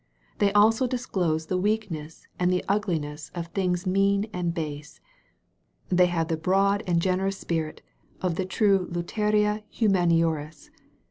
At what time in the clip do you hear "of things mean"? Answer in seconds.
3.35-4.25